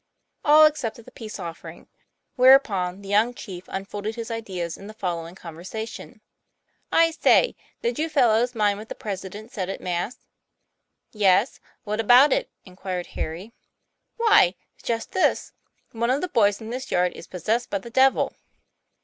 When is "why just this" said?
14.17-15.53